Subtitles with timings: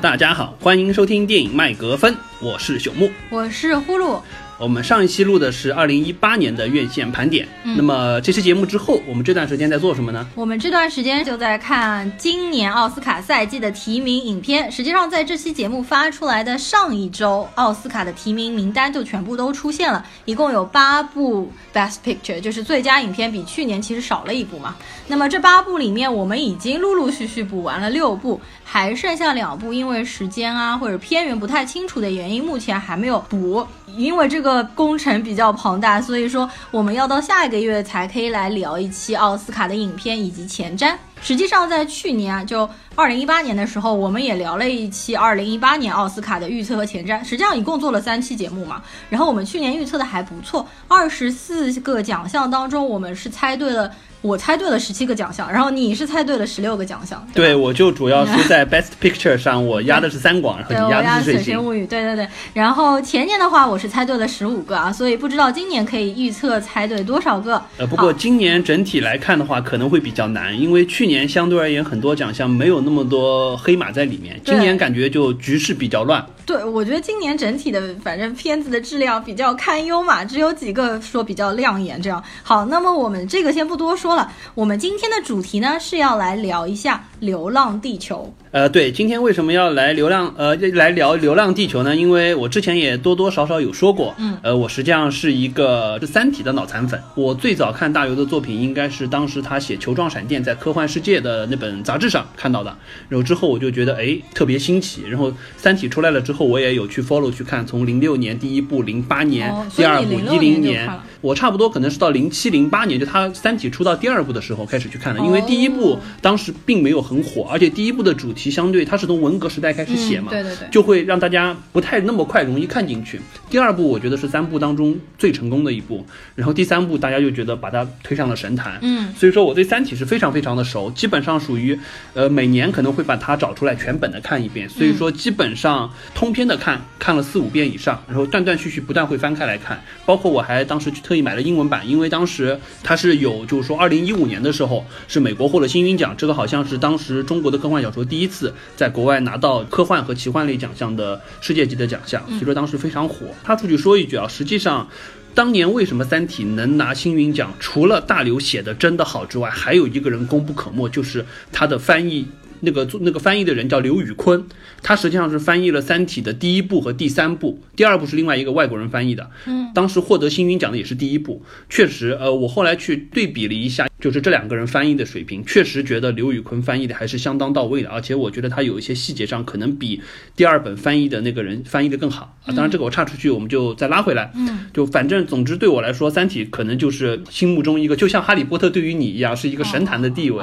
[0.00, 4.22] 大家好，欢迎收听电影麦格芬，我是朽木，我是呼噜。
[4.58, 10.26] 我们上一期录的是二零一八年的院线盘点，那么这期节目之后，我们这段时间在做什么呢？
[10.34, 14.70] 我们这段时间就在看今年奥斯卡赛季的提名影片。
[14.70, 24.74] 实际上，在这期节目发出来的上一周，奥斯卡的提名名单就全部都出现了，一共有八部 Best Picture，就是最佳影片，比去年其实少了一部嘛。
[25.06, 33.64] 那么这八部里面，我们已经陆陆续续补完了六部，还剩下两部，因为时间啊或者片源不太清楚的原因，目前还没有补。
[33.96, 40.94] 因为这个工程比较庞大，所以说我们要到下一个月才可以来聊一期奥斯卡的影片以及前瞻。
[41.20, 47.22] 实际上，在去年啊，就二零一八年的时候，我们也聊了一期二零一八年奥斯卡的预测和前瞻。
[47.22, 48.82] 实际上，一共做了三期节目嘛。
[49.08, 53.88] 然后我们去年预测的还不错，二十四个奖项当中，我们是猜对了。
[54.20, 57.24] 我猜对了十七个奖项，然后你是猜对了十六个奖项。
[57.32, 61.86] 对，我就主要是在 Best Picture 上，我压的是三广，然后你压的是水形物语。
[61.86, 62.26] 对对对。
[62.52, 67.62] 然后前年的话，我是猜对了十五个啊，所以不知道今年可以预测猜对多少个。
[67.76, 76.24] 呃，不过今年整体来看的话，可能会比较难，因为去年相对而言很多奖项没有那么多黑马在里面，今年感觉就局势比较乱。
[76.46, 82.00] 对，我觉得今年整体的反正片子的质量比较堪忧嘛，只有几个说比较亮眼。
[82.00, 88.32] 这样好，那么我们这个先不多说了，我们今天的主题呢是要来聊一下《流浪地球》。
[88.50, 91.94] 呃，对，今天为什么要来流浪呃来聊《流浪地球》呢？
[91.94, 96.98] 因为我之前也多多少少有说过，嗯，呃，我实际上是一个《三体》的脑残粉。
[97.14, 102.74] 我最早看大刘的作品，应该是当时他写《球状闪电》在《科幻世界》的那本杂志上看到的。
[103.10, 105.02] 然后之后我就觉得，哎，特别新奇。
[105.06, 110.88] 然后《三体》出来了之后，我也有去 follow 去看，从零六年第一部，零八年第二部，一零年，
[111.20, 115.20] 我差不多可能是到零七零八年，就他《三体》出到第二部的时候开始去看的。
[115.20, 123.18] 因为第一部当时并没有很火，而且第一部的主题相对它是从文革时代开始写嘛，对对对，就会让大家不太那么快容易看进去。
[123.48, 126.04] 第二部我觉得是三部当中最成功的一部，
[126.34, 128.78] 然后第三部大家就觉得把它推上了神坛。
[128.82, 131.78] 嗯，所以说我对《三体》是非常非常的熟，基本上属于
[132.12, 134.68] 呃每年可能会把它找出来全本的看一遍。
[134.68, 139.80] 所以说基本上通篇的看看了四五遍以上，然后断断续续不断会翻开来看。
[140.04, 153.26] 包括我还当时去特意买了英文版，因为当时它是有就是说二零一五年的时候是美国获了星云奖，这个好像是当时中国的科幻小说第一次在国外拿到科幻和奇幻类奖项的世界级的奖项，所以说当时非常火。
[153.44, 154.88] 他出去说一句啊，实际上，
[155.34, 162.26] 当年为什么《三体》能拿星云奖，除了大刘写的真的好之外，还有一个人功不可没，就是他的翻译。
[162.60, 164.44] 那个做那个翻译的人叫刘宇坤，
[164.82, 169.30] 他实际上是翻译了《三体》的第一部和第三部，第二部是另外一个外国人翻译的。
[169.46, 171.42] 嗯，当时获得星云奖的也是第一部。
[171.68, 180.00] 确实，呃，我后来去对比了一下，就是这两个人翻译的水平，确实觉得刘宇坤翻译的还是相当到位的，而且我觉得他有一些细节上可能比
[180.34, 182.48] 第二本翻译的那个人翻译的更好啊。
[182.48, 184.32] 当然，这个我岔出去，我们就再拉回来。
[184.34, 190.42] 嗯，就反正总之对我来说，《三体》可能就是心目中一个，就像《哈利波特》对于你一样，是一个神坛的地位。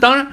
[0.00, 0.26] 当然。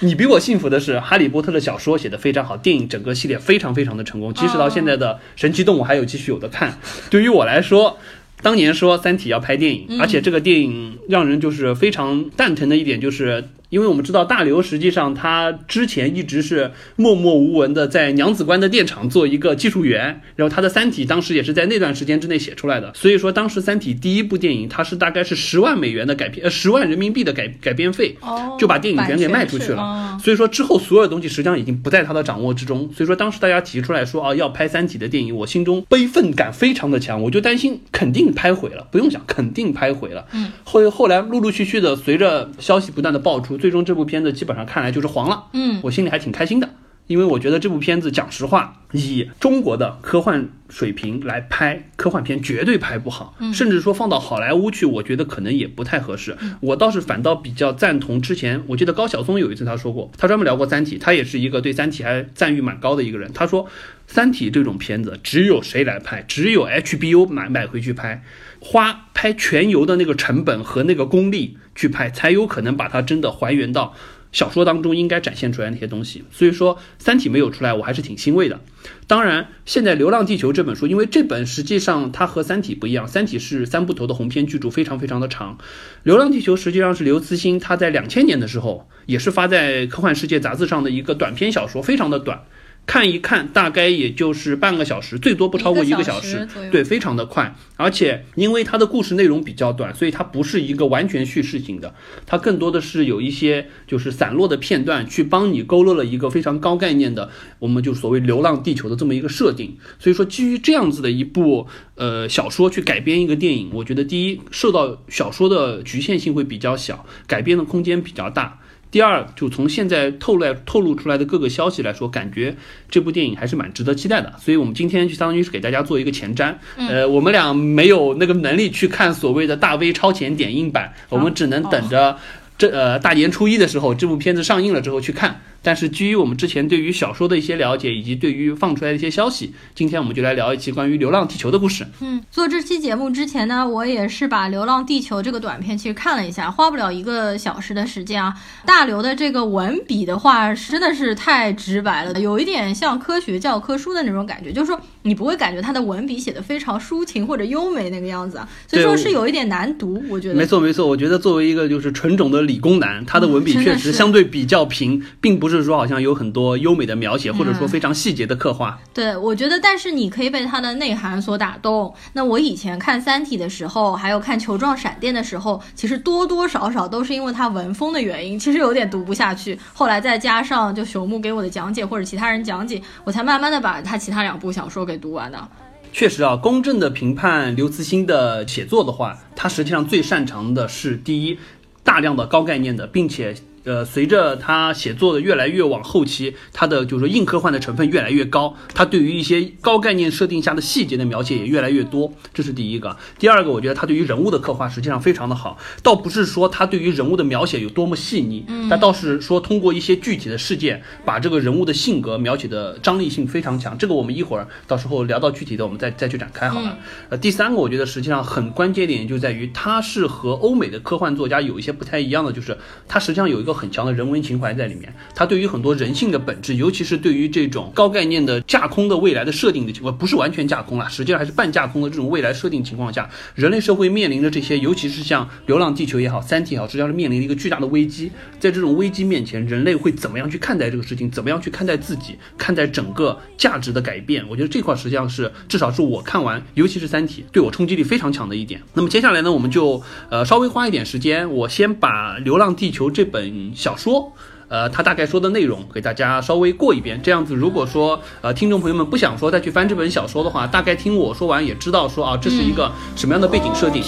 [0.00, 6.78] 你比我幸福的是，《哈利波特》的小说写的非常好，电影整个系列非常非常的成功，即使到现在的《神奇动物》还有继续有的看。
[7.10, 7.98] 对于我来说，
[8.40, 13.48] 当年说《三体》要拍电影，而且这个电影让人就是非常蛋疼的一点就是。
[13.70, 28.16] 因为我们知道大刘实际上他之前一直是默默无闻的在娘子关的电厂做一个技术员，然后他的《三体》当时也是在那段时间之内写出来的，所以说当时《三体》第一部电影它是大概是十万美元的改编，呃十万人民币的改改编费，
[28.58, 30.18] 就把电影权给卖出去了。
[30.22, 32.90] 所以说之后所有东西实际上已经不在他的掌握之中。
[32.96, 40.24] 所以说当时大家提出来说啊要拍《三体》的电影，我心中悲愤感非常的强，我就担心肯定拍毁了，不用想肯定拍毁了。
[40.32, 43.57] 嗯，后后来陆陆续续的随着消息不断的爆出。
[43.58, 46.70] 最终这部片子基本上看来就是黄了，嗯，我心里还挺开心的，
[47.06, 56.36] 因为我觉得这部片子讲实话，以中国的科幻水平来拍科幻片绝对拍不好，嗯甚至说放到好莱坞去，我觉得可能也不太合适。
[56.60, 63.30] 我倒是反倒比较赞同之前，我记得高晓松有一次他说过，他专门聊过《三体》，他也是一个对《三体》还赞誉蛮高的一个人。
[63.32, 63.64] 他说，
[64.06, 68.22] 《三体》这种片子只有谁来拍，只有 HBO 买买回去拍。
[68.60, 73.94] 花拍全游的那个成本和那个功力去拍，才有可能把它真的还原到
[74.30, 76.24] 小说当中应该展现出来那些东西。
[76.30, 78.60] 所以说，《三体》没有出来，我还是挺欣慰的。
[79.06, 85.56] 当然，现在《流浪地球》这本书，因为这本实际上它和《三体》不一样，《三体》是三部头的鸿篇巨著，非常非常的长，
[86.02, 92.42] 《流浪地球》实际上是刘慈欣他在两千年的时候也是发在《科幻世界》杂志上的一个短篇小说，非常的短。
[92.88, 97.54] 看一看，大概也就是半个小时，最多不超过一个小时，对，非常的快。
[97.76, 101.94] 而且因为它的故事内容比较短，所以它不是一个完全叙事型的，
[102.24, 109.76] 它更多的是有一些就是散落的片段，去帮你勾勒了一个非常高概念的，我们就所谓《流浪地球》的这么一个设定。
[109.98, 118.58] 所以说，基于这样子的一部呃小说去改编一个电影，我觉得第一受到小说的局限性会比较小，改编的空间比较大。
[118.90, 122.56] 第二，就从现在透露透露出来的各个消息来说，感觉
[122.90, 124.32] 这部电影还是蛮值得期待的。
[124.38, 126.54] 所以，我们今天就相当于是给大家做一个前瞻。
[126.76, 132.16] 呃，我们俩没有那个能力去看所谓的大 V 超前点映版，我们只能等着
[132.56, 135.40] 这呃大年初一的时候，这部片子上映了之后去看。
[135.62, 141.86] 但是基于我们之前对于小说的一些了解，以及对于放出来的一些消息，今天我们就来聊一期关于《流浪地球》的故事。
[142.00, 148.34] 嗯，做这期节目之前呢，我也是把《流浪地球》这个短片其实看了一下，花不了一个小时的时间啊。
[148.64, 160.02] 大刘的这个文笔的话，真的是太直白了，有一点像科学教科书的那种感觉，就是说你不会感觉他的文笔写的非常抒情或者优美那个样子啊，所以说是有一点难读。
[160.08, 166.28] 我觉得没错没错，我觉得作为一个就是纯种的理工男，他的文笔确实相对比较平，并不是说好像有很。
[166.28, 168.78] 多优美的描写，或者说非常细节的刻画。
[168.92, 171.94] 对，我觉得，但是你可以被它的内涵所打动。
[172.12, 179.58] 那我以前看《三体》的时候，还有看《球状闪电》的时候，其实多多少少都是因为它文风的原因，其实有点读不下去。
[179.72, 185.48] 后来再加上就朽木给我的讲解，或者其他人讲解，我才慢慢的把他其他两部小说给读完的。
[185.94, 191.38] 确实啊，公正的评判刘慈欣的写作的话，他实际上最擅长的是第一，
[191.82, 193.34] 大量的高概念的，并且。
[193.68, 202.96] 呃，随着他写作的越来越往后期，他的就是说硬科幻的成分越来越高，他对于一些高概念设定下的细节的描写也越来越多，这是第一个。
[203.18, 213.76] 第二个，我觉得他对于人物的刻画实际上非常的好，倒不是说他对于人物的描写有多么细腻，他倒是说通过一些具体的事件，把这个人物的性格描写的张力性非常强。
[213.76, 216.78] 这个我们一会儿到时候聊到具体的，我们再再去展开好了。
[217.10, 222.56] 呃，第三个，我觉得实际上很关键点就在于他是和欧美的科幻作家有一些不太一样的，就是
[222.88, 223.57] 他实际上有一个。
[223.58, 238.10] 很强的人文情怀在里面，它对于很多人性的本质，尤其是对于这种高概念的架空的未来的设定的情况，不是完全架空了，实际上还是半架空的这种未来设定情况下，人类社会面临着这些，尤其是像《流浪地球》也好，《三体》也好，实际上是面临一个巨大的危机。
[238.38, 241.10] 在这种危机面前，人类会怎么样去看待这个事情？
[241.10, 242.16] 怎么样去看待自己？
[242.36, 244.24] 看待整个价值的改变？
[244.28, 248.60] 我觉得这块实际上是至少是我看完，尤其是《三体》对我冲击力非常强的一点。
[248.74, 253.37] 那么接下来呢，我们就呃稍微花一点时间，我先把《流浪地球》这本。
[253.54, 254.12] 小说，
[254.48, 263.82] 呃，他大概说的内容给大家稍微过一遍，这样子，如果说呃听众朋友们不想说再去翻这本小说的话，大概听我说完也知道说啊，这是一个什么样的背景设定。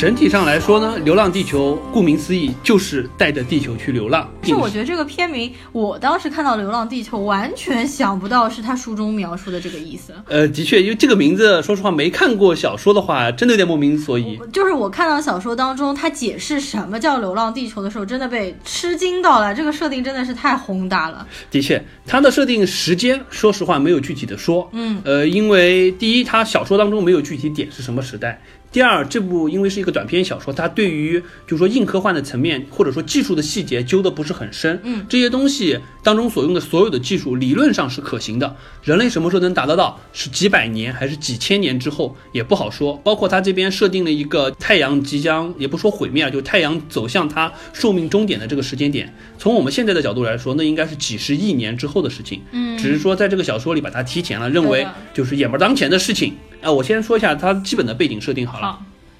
[0.00, 4.26] 整体上来说呢，《流浪地球》顾名思义就是带着地球去流浪。
[4.40, 10.14] 就我觉得这个片名，我当时看到《流浪地球》，完全想不到是他书中描述的这个意思。
[10.26, 14.40] 呃，的确，因为这个名字，说实话，没看过小说的话，真的有点莫名所以。
[14.50, 19.54] 就是我看到小说当中他解释什么叫《流浪地球》的时候，真的被吃惊到了。
[19.54, 21.28] 这个设定真的是太宏大了。
[21.50, 24.66] 的确，它的设定时间，说实话没有具体的说。
[24.72, 25.02] 嗯。
[25.04, 28.40] 呃，因为第一，他小说当中没有具体点是什么时代。
[28.72, 34.80] 第二，这部因为是一个短篇小说，它对于就是说硬科幻的层面或者说技术的细节揪的不是很深。
[34.84, 42.94] 嗯，这些东西当中所用的所有的技术理论上是可行的，人类什么时候能达得到，是几百年还是几千年之后也不好说。
[43.02, 52.40] 包括它这边设定了一个太阳即将也不说毁灭啊，就太阳走向它寿命终点的这个时间点，从我们现在的角度来说，那应该是几十亿年之后的事情。
[52.52, 56.34] 嗯，只是说在这个小说里把它提前了，认为就是眼巴当前的事情。
[56.62, 58.78] 啊，我先说一下它基本的背景设定好了。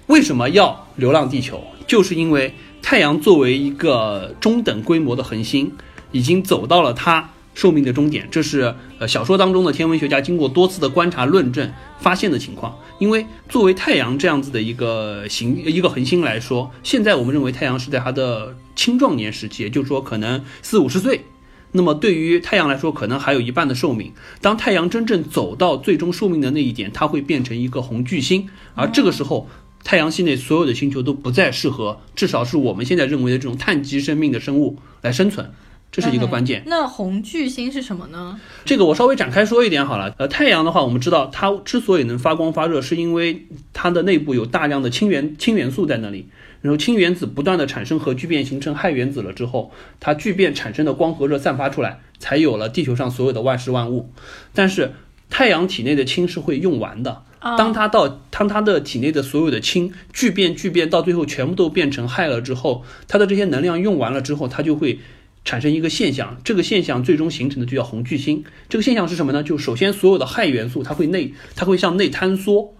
[0.08, 1.62] 为什么要流浪地球？
[1.86, 5.72] 就是因为太阳作为一个中等规模的恒星，
[6.12, 8.28] 已经走到了它寿命的终点。
[8.30, 12.76] 这是呃小说当中的天文学家经过多次的观察论证发现的情况。
[12.98, 21.24] 因为作为太阳这样子的一个行一个恒星来说，现在我们认为太阳是在它的青壮年时期，也就是说可能四五十岁。
[21.72, 24.12] 那么对于太阳来说，可能还有一半的寿命。
[24.40, 29.48] 当太阳真正走到最终寿命的那一点，它会变成一个红巨星，而这个时候，
[29.84, 35.50] 太阳系内所有的星球都不再适合，至少是我们现在认为的这种碳基生命的生物来生存。
[35.92, 36.62] 这是一个关键。
[36.66, 38.40] 那红巨星是什么呢？
[38.64, 40.14] 这个我稍微展开说一点好了。
[40.18, 46.28] 呃，太阳的话，我们知道它之所以能发光发热，是因为它的内部有大量的氢元氢元素在那里。
[46.60, 54.10] 然后氢原子不断的产生核聚变，形成氦原子了之后，它聚变产生的光和热散发出来，才有了地球上所有的万事万物。
[54.52, 54.92] 但是
[55.30, 57.22] 太阳体内的氢是会用完的，
[57.56, 64.98] 当它到当它的体内的所有的氢聚变聚变到最后全部都变成氦了之后，它的这些能量用完了之后，它就会
[65.44, 68.44] 产生一个现象，这个现象最终形成的就叫红巨星。
[68.68, 69.42] 这个现象是什么呢？
[69.42, 72.74] 就首先所有的氦元素它会内它会向内坍缩。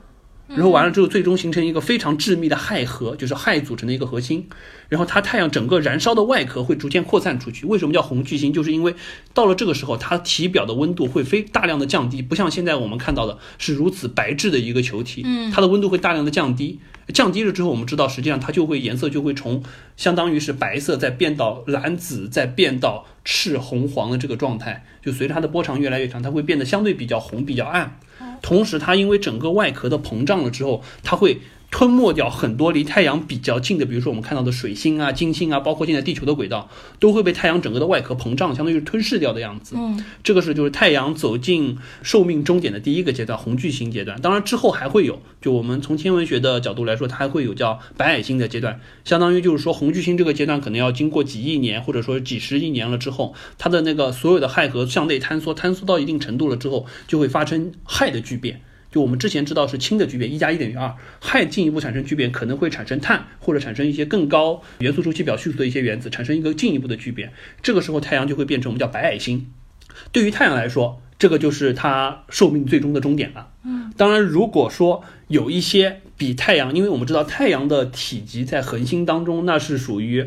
[0.50, 4.46] 然后完了之后，最终形成一个非常致密的氦核，就是氦组成的一个核心。
[4.88, 7.64] 然后它太阳整个燃烧的外壳会逐渐扩散出去。
[7.66, 8.52] 为什么叫红巨星？
[8.52, 8.94] 就是因为
[9.32, 15.22] 到了这个时候，它体表的温度会非大量的降低，不像现在我们看到的是如此白质的一个球体。
[15.24, 16.80] 嗯，它的温度会大量的降低。
[17.12, 19.62] 降低了之后，我们知道实际上它就会颜色就会从
[19.96, 24.84] 相当于是白色再变到蓝紫，再变到赤红黄的这个状态。
[25.02, 27.98] 就随着它的波长越来越长，它会变得相对比较红，比较暗。
[28.42, 31.40] 同时，它因为整个外壳的膨胀了之后，它会。
[31.70, 39.76] 吞没掉很多离太阳比较近的，比如说我们看到的水星啊、金星啊，包括现在地球的轨道，都会被太阳整个的外壳膨胀，相当于是吞噬掉的样子。
[39.78, 44.20] 嗯，这个是就是太阳走进寿命终点的第一个阶段，红巨星阶段。
[44.20, 58.60] 当然之后还会有，就我们从天文学的角度来说，它还会有叫白矮星的阶段，相当于就是说红巨星这个阶段可能要经过几亿年或者说几十亿年了之后，它的那个所有的氦核向内坍缩，坍缩到一定程度了之后，就会发生氦的聚变。
[58.90, 67.32] 就我们之前知道是氢的聚变，一加一等于二，氦进一步产生聚变，可能会产生碳，或者产生一些更高元素周期表序数的一些原子，产生一个进一步的聚变。
[67.62, 69.46] 这个时候太阳就会变成我们叫白矮星。
[70.10, 73.50] 对于太阳来说，这个就是它寿命最终的终点了。
[73.64, 80.26] 嗯，当然，如果说有一些比太阳，因为我们知道太阳的体积在恒星当中那是属于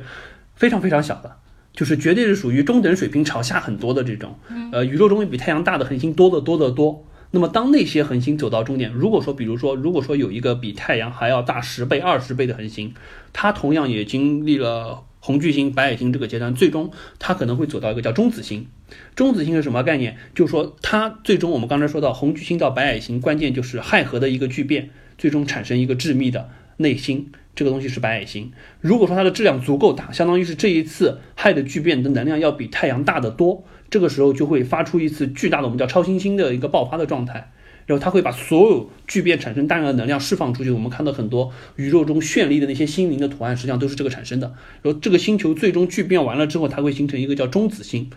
[0.56, 1.38] 非常非常小的，
[1.74, 4.38] 就是绝对是属于中等水平朝下很多的这种。
[4.72, 7.06] 呃，宇宙中比太阳大的恒星多得多得多。
[7.36, 12.94] 那么，当那些恒星走到终点，如果说，比如说，如果说有一个比太阳还要大十倍、二十倍的恒星，
[13.34, 18.68] 它同样也经历了红巨星、白矮星这个阶段，最终它可能会走到一个叫中子星。
[19.16, 20.16] 中子星是什么概念？
[20.36, 28.52] 就是说，它最终我们刚才说到红巨星到白矮星，关键就是氦核的一个聚变，最终产生一个致密的内星，这个东西是白矮星。
[28.82, 33.64] 如果说它的质量足够大，相当于是这一次氦的聚变的能量要比太阳大得多。
[33.90, 37.52] 这个时候就会发出一次巨大的我们叫超新星的一个爆发的状态，
[37.86, 40.72] 然后它会把所有聚变产生大量的能量释放出去。
[40.72, 44.48] 我们看到很多宇宙中绚丽的那些星云的图案，实际上都是这个产生的。
[44.82, 48.10] 然后这个星球最终聚变完了之后，它会形成一个叫中子星。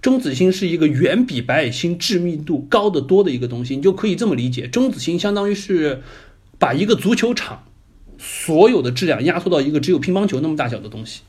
[0.00, 6.02] 中子星是一个远比白矮星致密度高得多的一个东西，你就可以这么理解，中子星相当于是
[6.60, 7.64] 把一个足球场
[8.24, 11.20] 所有的质量压缩到一个只有乒乓球那么大小的东西。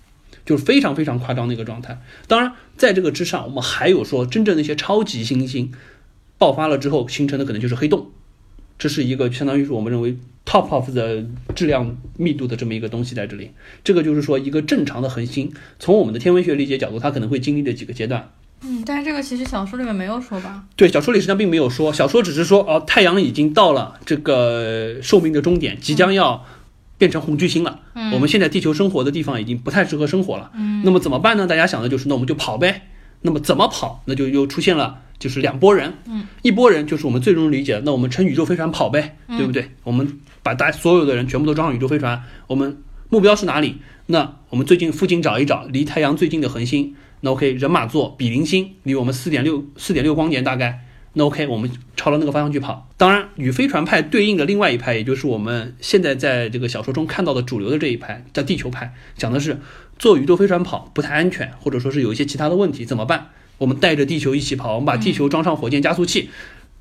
[0.45, 1.99] 就是非常非常夸张的一个状态。
[2.27, 5.71] 当然，在这个之上，我们还有说真正那些超级星星
[6.37, 8.11] 爆发了之后形成的可能就是黑洞，
[8.77, 11.25] 这是一个相当于是我们认为 top of 的
[11.55, 13.49] 质量密度的这么一个东西在这里。
[13.83, 18.31] 这个就是说一个正常的恒星，从我们的天文学理解角度，它可能会经历的几个阶段。
[18.61, 20.63] 嗯，但是这个其实小说里面没有说吧？
[20.75, 26.45] 对，小说里实际上并没有说，小说只是说哦，太阳已经到了这个寿命的终点，即将要。
[26.97, 27.79] 变成红巨星了，
[28.13, 30.51] 我们现在地球生活的地方已经不太适合生活了。
[30.83, 31.45] 那么怎么办呢？
[31.45, 32.87] 大家想的就是，那我们就跑呗。
[33.21, 34.03] 那么怎么跑？
[34.05, 35.93] 那就又出现了，就是两拨人。
[36.07, 39.71] 嗯一拨人就是我们最终理解的，那我们乘宇宙飞船跑呗，对不对？
[39.83, 42.77] 我们把大家所有的人全部都装上宇宙飞船，我们
[43.09, 43.77] 目标是哪里？
[44.07, 46.95] 那我们最近附近找一找离太阳最近的恒星。
[47.21, 50.84] 那 OK，人马座比邻星离我们四点六四点六光年大概。
[51.17, 52.89] 那 OK，我们朝着那个方向去跑。
[52.97, 59.59] 当然，与飞船派对应的另外一派，也就是我们现在在这个小说中看到的主流的这一派，叫地球派，讲的是
[59.97, 63.29] 坐宇宙飞船跑不太安全，或者说是有一些其他的问题，怎么办？
[63.57, 66.29] 我们带着地球一起跑，我们把地球装上火箭加速器，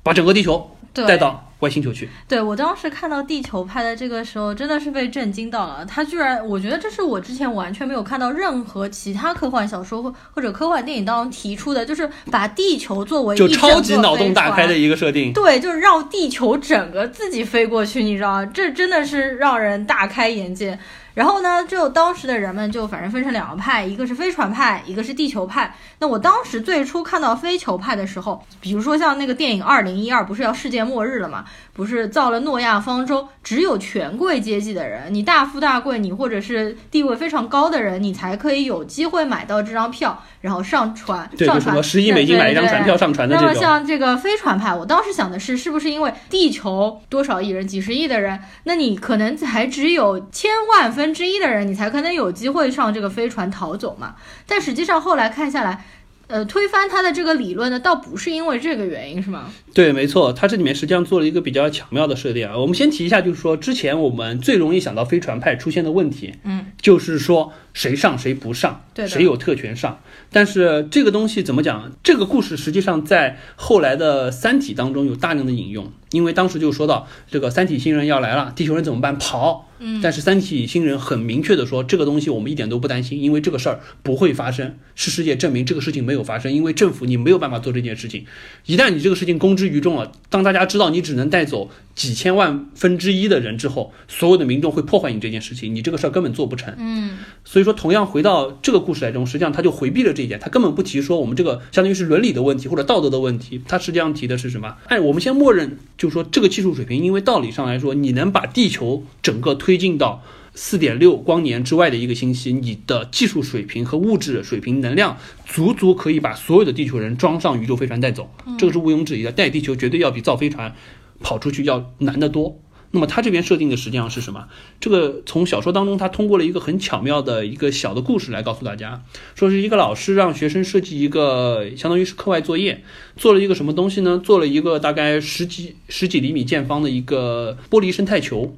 [0.03, 1.44] 把整个地球带到。
[1.59, 5.85] 外星球去，对我当时看到地球拍的这个时候，真的是被震惊到了。
[5.85, 15.31] 他居然，我觉得这是我之前完全没有看到任何其他科幻小说或或者科幻电影当中提出的，就是把地球作为就超级脑洞大开的一个设定。
[15.31, 18.45] 对，就是绕地球整个自己飞过去，你知道吗？
[18.47, 20.77] 这真的是让人大开眼界。
[21.15, 25.73] 然后呢，就当时的人们就反正分成两个派，一个是飞船派，一个是地球派。
[25.99, 31.45] 那我当时最初看到飞球派的时候，比如说像那个电影《二零一二》，不是要世界末日了嘛？
[31.73, 41.29] 不是造了诺亚方舟，只有权贵阶级的人，你大富大贵，你或者是地位非常高的人，你才可以有机会买到这张票，然后上船。
[41.37, 54.15] 对，就什么十亿美金买一张船票上船的那么像这个飞船派，我当时想的是，是不是因为地球多少亿人，几十亿的人，那你可能才只有千万分分之一的人，你才可能有机会上这个飞船逃走嘛？
[54.47, 55.85] 但实际上后来看下来。
[56.27, 59.51] 呃，推翻他的这个理论呢，倒不是因为这个原因，是吗？
[59.73, 62.57] 对，没错，他这里面实际上做了一个比较巧妙的设定啊。
[62.57, 69.99] 我们先提一下，就是说之前我们最容易想到飞船派出现的问题，嗯，就是说谁上谁不上，对，谁有特权上。
[70.31, 71.91] 但是这个东西怎么讲？
[72.03, 79.17] 这个故事实际上在后来的《三体》当中有大量的引用，因为当时就说到这个三体星人要来了，地球人怎么办？
[79.17, 79.69] 跑。
[79.77, 84.77] 嗯，但是三体星人很明确的说，这个东西我们一点都不担心，因为这个事儿不会发生。
[84.95, 88.25] 是世界证明这个事情没有发生，因为政府你没有办法做这件事情。
[88.65, 96.73] 一旦你这个事情公之于众了，当大家知道你只能带走几千万分之一的人之后，所有的民众会破坏你这件事情，你这个事儿根本做不成。
[96.77, 104.75] 嗯，所以说，同样回到这个故事来中，实际上他就回避了这一点，他根本不提说我们这个相当于是伦理的问题或者道德的问题，他实际上提的是什么？
[104.87, 110.23] 哎，我们先默认，就是说这个技术水平，因为道理上来说，你能把地球整个推进到。
[110.55, 119.31] 四点六光年之外的一个星系，你的技术水平和物质水平、能量足足可以把所有的地球人装上宇宙飞船带走，这个是毋庸置疑的。
[119.31, 120.73] 带地球绝对要比造飞船
[121.19, 122.59] 跑出去要难得多。
[122.91, 124.47] 那么他这边设定的实际上是什么？
[124.79, 129.03] 这个从小说当中，他通过了一个很巧妙的一个小的故事来告诉大家，
[129.35, 132.81] 说是一个老师让学生设计一个相当于是课外作业，
[133.17, 134.21] 做了一个什么东西呢？
[134.23, 138.55] 做了一个大概十几十几厘米见方的一个玻璃生态球。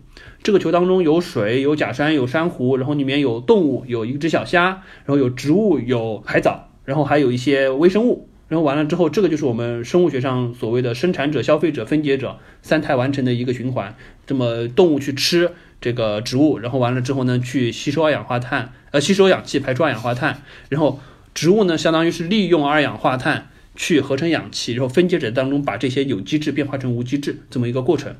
[0.47, 8.29] 这个球当中有水，有假山，有珊瑚，然后里面有动物，有一只小虾，然后有植物，有海藻，然后还有一些微生物。
[8.47, 13.93] 然后完了之后，这个就是我们生物学上所谓的生产者、消费者、分解者三态完成的一个循环。
[14.25, 15.51] 这么动物去吃
[15.81, 20.43] 这个植物，然后完了之后呢，去吸收二氧化碳，呃，吸收氧气，排出二氧化碳。
[20.69, 21.01] 然后
[21.33, 28.15] 植物呢，相当于是利用二氧化碳去合成氧气，然后分解者当中把这些有机质变化成无机质，这么一个过程。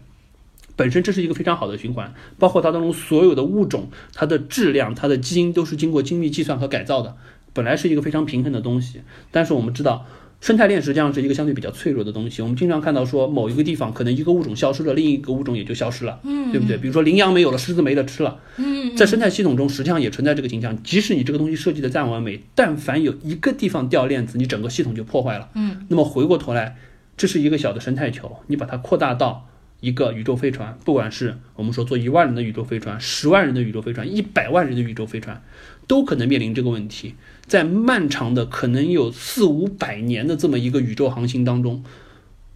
[0.78, 7.18] 本身这是一个非常好的循环，包括它当中所有的物种，它的质量、它的基因都是经过精密计算和改造的，
[7.52, 9.02] 本来是一个非常平衡的东西。
[9.32, 10.06] 但是我们知道，
[10.40, 12.44] 生态链实际上是一个相对比较脆弱的东西。
[12.44, 16.78] 我们经常看到说，某一个地方可能一个物种消失了，另一个物种也就消失了，嗯，对不对？
[16.78, 20.78] 比如说羚羊没有了，狮子没得吃了，嗯，在生态系统中实际上也存在这个景象。
[20.84, 25.88] 即使你这个东西设计的再完美，但凡有一个地方掉链子，你整个系统就破坏了，嗯。
[25.90, 26.76] 那么回过头来，
[27.18, 29.48] 这是一个小的生态球，你把它扩大到。
[29.80, 35.44] 一个宇宙飞船，不管是我们说做一万人的宇宙飞船、十万人的宇宙飞船、一百万人的宇宙飞船，
[35.86, 37.14] 都可能面临这个问题。
[37.46, 41.84] 在漫长的可能有四五百年的这么一个宇宙航行当中，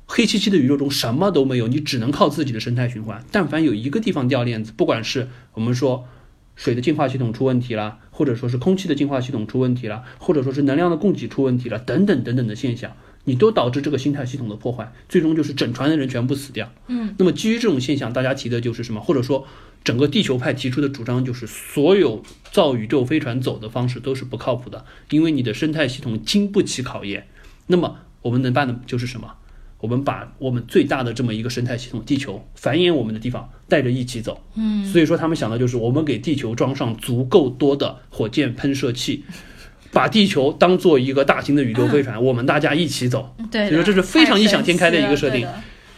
[0.08, 3.24] 黑漆漆的宇宙中什么都没有，你只能靠自己的生态循环。
[3.32, 6.06] 但凡有一个地方掉链子，不管是我们说
[6.56, 12.98] 水的净化系统出问题了，或者说是空气的净化系统出问题了，或者说是能量的供给出问题了，等等等等的现象。
[13.26, 16.72] 你都导致这个生态系统的破坏，最终就是整船的人全部死掉。
[16.88, 19.00] 嗯，那么基于这种现象，大家提的就是什么？
[19.00, 19.46] 或者说，
[19.84, 27.28] 整个地球派提出的主张就是，所有造宇宙飞船走的方式都是不靠谱的，因为你的生态系统经不起考验。
[27.68, 29.36] 那么我们能办的就是什么？
[29.80, 34.44] 我们把我们最大的这么一个生态系统——地球繁衍我们的地方带着一起走。
[34.54, 39.24] 嗯，所以说他们想的就是，我们给地球装上足够多的火箭喷射器。
[39.92, 43.36] 把地球当做一个大型的宇宙飞船，我们大家一起走。
[43.52, 45.48] 对，所以说这是非常异想天开的一个设定。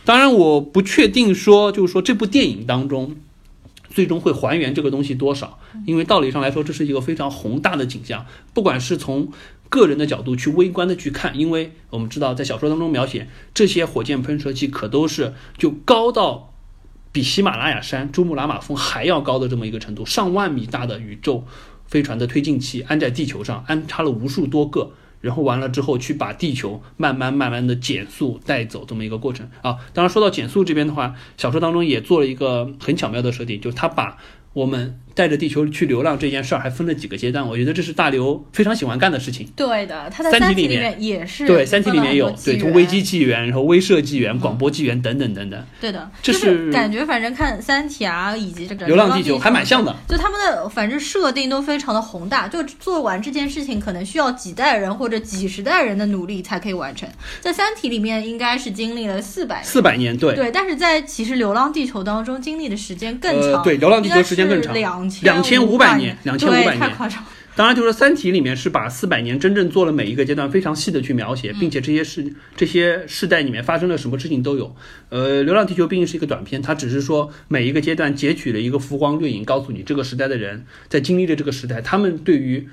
[0.06, 3.16] 当然，我不确定说，就是说这部电影当中
[3.90, 8.26] 最终会还原这个东西多少，因为道理上来说，这是一个非常宏大的景象。
[8.54, 9.32] 不管是从
[9.70, 16.54] 个人的角度去微观的去看，因为我们知道在小说当中描写这些火箭喷射器可都是就高到
[17.12, 21.46] 比喜马拉雅山珠穆朗玛峰还要高的这么一个程度，上万米大的宇宙。
[21.94, 29.78] 飞船的推进器安在地球上，安插了无数多个，然后完了之后去把地球慢慢慢慢的减速带走这么一个过程啊。
[29.94, 34.18] 当然说到减速这边的话，小说当中也做了一个很巧妙的设定，就是他把
[34.54, 35.00] 我们。
[35.13, 39.47] 带着地球去流浪这件事儿还分了几个阶段，我觉得这是大刘非常喜欢干的事情。
[39.56, 45.65] 对的，他在三体里面也是对三体里面有对从危机纪元，然后威慑纪元、广播纪元等等等等。
[45.80, 49.95] 对的，就是感觉反正看三体啊，以及这个流浪地球还蛮像的。
[50.08, 57.08] 就他们的反正设定都非常的宏大，就做完这件事情可能需要几代人或者几十代人的努力才可以完成。
[57.39, 65.98] 在三体里面应该是经历了四百四百年，对对，但是在其实流浪地球当中经历的时间更长，对流浪地球时间更长，两千两千五百。
[65.98, 67.24] 年，两千五百年，太夸张。
[67.56, 74.76] 当然，就是说《三体》里面是把四百年真正做了每一个阶段非常细的去描写，并且这些世这些世代里面发生了什么事情都有。
[75.10, 82.68] 呃，《流浪地球》毕竟是一个短片，它只是说每一个阶段截取了一个浮光掠影，告诉你这个时代的人在经历着这个时代，他们对于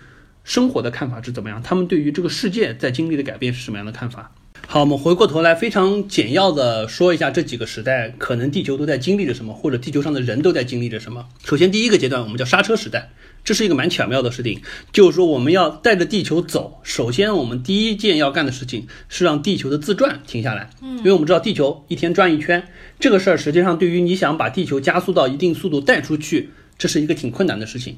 [0.45, 4.33] 生活的看法是怎么样，他们对于这个世界在经历的改变是什么样的看法。
[4.67, 11.27] 好，我们回过头来，非常简要的说一下这几个时代，可能地球都在经历着什么，或者地球上的人都在经历着什么。
[11.45, 13.11] 首先，第一个阶段我们叫刹车时代，
[13.43, 14.61] 这是一个蛮巧妙的事情，
[14.93, 16.79] 就是说我们要带着地球走。
[16.85, 20.71] 首先，我们第一件要干的事情是让地球的自转停下来。
[20.83, 22.69] 嗯，因为我们知道地球一天转一圈，
[23.01, 27.97] 这个事儿实际上对于你想把地球加速到一定速度带出去，这是一个挺困难的事情。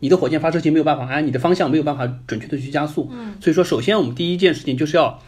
[0.00, 3.08] 你的火箭发射器没有办法安，你的方向没有办法准确的去加速。
[3.10, 5.18] 嗯，所以说，首先我们第一件事情就是要。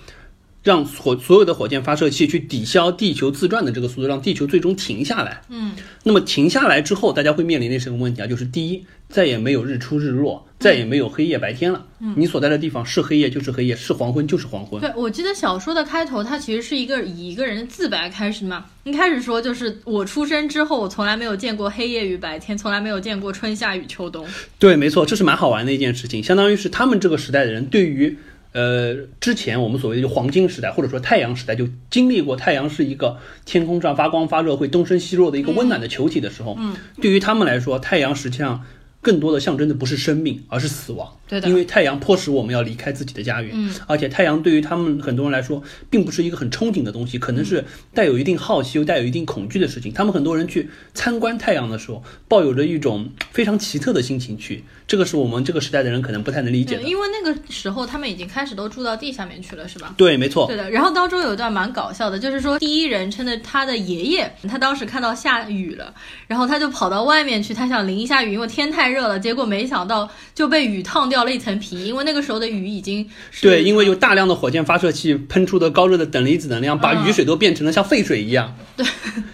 [0.66, 5.40] 让火所有的火箭发射器去抵消地球自转的这个速度，让地球最终停下来。
[5.48, 8.26] 嗯，那么停下来之后，大家会面临的什么问题啊？
[8.26, 11.86] 就是第一，再也没有日出日落，再也没有黑夜白天了。
[12.00, 14.80] 嗯，你所在的地方是黑夜就是黑夜，是黄昏就是黄昏。
[14.80, 18.64] 对，我记得小说的开头，它其实是一个以一个人的自白开始嘛。
[18.82, 24.26] 一开始说就是我出生之后，我从来没有见过黑夜与白天，从来没有见过春夏与秋冬。
[24.58, 28.18] 对，没错，这是蛮好玩的一件事情，相当于是他们这个时代的人对于。
[28.56, 38.64] 呃，之前我们所谓的就黄金时代，或者说太阳时代，就经历过太阳是一个天空上发光发热、会东升西落的一个温暖的球体的时候，嗯，对于他们来说，太阳实际上。
[39.02, 41.16] 更多的象征的不是生命，而是死亡。
[41.28, 43.52] 对的，因为太阳迫使我们要离开自己的家园。
[43.54, 47.64] 嗯，而且太阳对于他们很多人来说，并不是一个很憧憬的东西，可能是
[47.94, 49.92] 带有一定好奇又带有一定恐惧的事情。
[49.92, 54.64] 他们很多人去参观太阳的时候，抱有着一种非常奇特的心情去。
[54.88, 56.82] 这个是我们这个时代的人可能不太能理解的。
[56.82, 59.94] 因为那个时候他们已经开始都住到地下面去了，是吧？
[59.96, 60.48] 对，没错。
[60.48, 60.68] 对的。
[60.72, 65.94] 然后当中有一段蛮搞笑的，就是说第一人称的他的爷爷，他当时看到下雨了，
[66.26, 69.20] 然后他就跑到外面去，他想淋一下雨，因为天太热了。
[69.20, 69.76] 结果没想。
[69.76, 73.06] 想到就被雨烫掉了一层皮，因为那个时候的雨已经
[73.42, 78.56] 对，因为有大量的火箭发射器喷出的高热的等离子能量，把雨水都变成了像废水一样。
[78.74, 78.86] 对，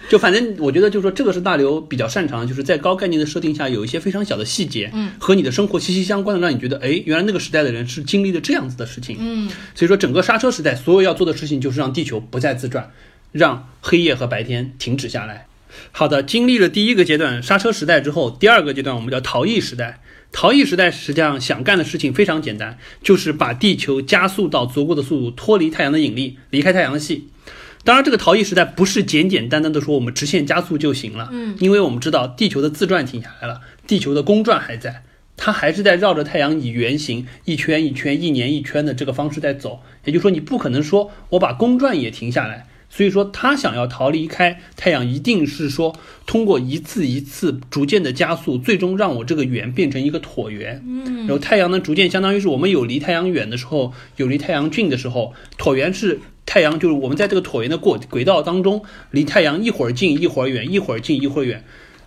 [0.09, 9.17] 就反正我觉得，就是说这个是大刘比较擅长，就是在高概念的设定下，有一些非常小的细节，嗯，和你的生活息息相关的，让你觉得，哎，原来那个时代的人是经历了这样子的事情。
[9.19, 12.91] 嗯，所以说整个刹车时代，所有要做的事情就是让地球不再自转，
[13.31, 15.45] 让黑夜和白天停止下来。
[15.91, 19.99] 好的，经历了第一个阶段刹车时代之后，第二个阶段我们叫逃逸时代。
[20.31, 27.27] 逃逸时代实际上想干的事情非常简单，就是把地球加速到足够的速度，脱离太阳的引力，离开太阳系。
[27.83, 35.03] 当然，这个逃逸时代不是简简单单的说我们直线加速就行了，嗯，因为我们知道地球的自转停下来了，地球的公转还在，
[35.35, 39.81] 它还是在绕着太阳以圆形一圈一圈、一年一圈的这个方式在走。
[40.05, 42.67] 也就是说，你不可能说我把公转也停下来。
[42.89, 45.95] 所以说，它想要逃离开太阳，一定是说
[46.27, 50.79] 通过一次一次逐渐的加速，最终让我这个圆变成一个椭圆。
[50.87, 61.65] 嗯，然后太阳呢，逐渐相当于是我们有离太阳远的时候，有离太阳近的时候，椭圆是太阳，就是我们在这个椭圆的过轨道当中，离太阳一会儿近一会儿远，一会儿近一会儿远。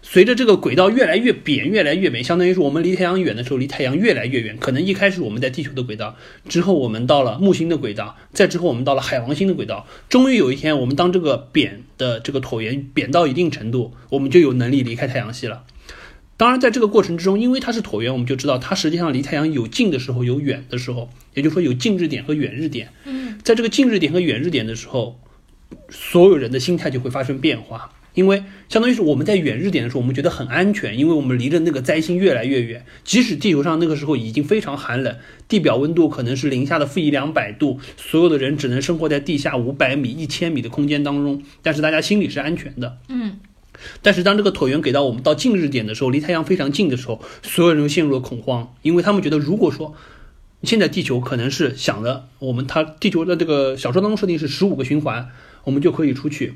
[0.09, 4.57] 随着这个轨道越来越扁，越来越扁，相当于是我们离太阳远的时候，离太阳越来越远。
[4.57, 6.15] 可能一开始我们在地球的轨道，
[6.49, 9.85] 之后我们到了木星的轨道，再之后我们到了海王星的轨道。
[10.09, 15.65] 终于有一天，我们当这个扁的这个椭圆扁到一定程度，我们就有能力离开太阳系了。
[16.37, 22.91] 当然，在这个过程之中，因为它是椭圆，我们就知道它实际上离太阳有近的时候，有远的时候，也就是说有近日点和远日点。
[23.07, 25.19] 嗯，在这个近日点和远日点的时候，
[25.91, 27.91] 所有人的心态就会发生变化。
[28.17, 32.85] 因为相当于是我们在远日点的时候，我们觉得很安全，因为我们离着那个灾星越来越远。
[33.05, 35.15] 即使地球上那个时候已经非常寒冷，
[35.47, 42.99] 地表温度可能是零下的负一两百度，所有的人只能生活在地下五百米、一千米的空间当中，但是大家心里是安全的。
[43.11, 43.39] 嗯。
[44.01, 49.95] 但是当这个椭圆给到我们到近日点的时候，离太阳非常近的时候，所有人都陷入了恐慌，因为他们觉得，如果说
[50.63, 55.29] 现在地球可能是想着我们它地球的这个小说当中设定是十五个循环，
[55.65, 56.55] 我们就可以出去。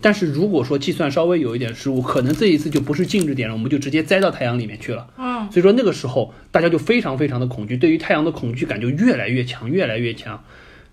[0.00, 5.06] 但是如果说计算稍微有一点失误，可能这一次就不是静止点了，我们就直接栽到太阳里面去了。
[5.18, 10.42] 嗯，所以说那个时候大家就非常非常的恐惧，对于太阳的恐惧感就越来越强，越来越强。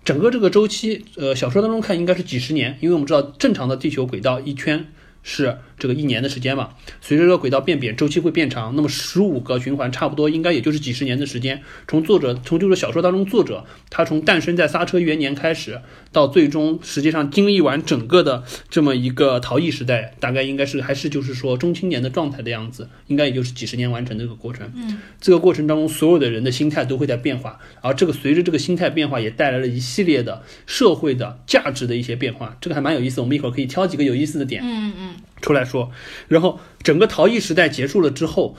[0.04, 4.86] 整个这个周期，呃，小说当中看应该是几十年，因为我们知道正常的地球轨道一圈
[5.22, 5.58] 是。
[5.78, 8.74] 这个一年的时间嘛，随着这个轨道变扁，周期会变长。
[8.74, 11.62] 那么十五个循环差不多应该也就是几十年的时间。
[11.86, 15.80] 从作者从就是小说当中作者他从诞生在刹车元年开始，
[16.12, 24.70] 到最终实际上经历完整个的这么一个逃逸时代，大概应该是还是就是说中青年的状态的样子，应该也就是几十年完成这个过程。
[24.74, 33.20] 嗯，这个过程当中所有的人的心态都会在变化，而这个随着这个心态变化也带来了一系列的社会的价值的一些变化，这个还蛮有意思。
[33.20, 34.62] 我们一会儿可以挑几个有意思的点。
[34.64, 35.14] 嗯嗯。
[35.40, 35.90] 出来说，
[36.28, 38.56] 然后整个逃逸时代结束了之后，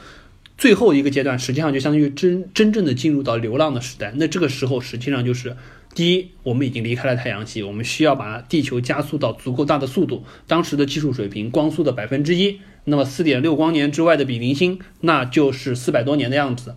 [0.57, 4.13] 最后一个阶段实际上就相当于真真正的进入到流浪的时代。
[4.15, 5.55] 那这个时候实际上就是，
[5.95, 10.23] 第一，我们已经离开了太阳系，我们需要把地球加速到足够大的速度。
[10.47, 16.75] 当时的技术水平，光速的百分之一，那么四点六光年之外的比邻星，那就是四百多年的样子。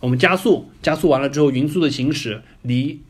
[0.00, 3.00] 我们加速，加速完了之后，匀速的行驶离。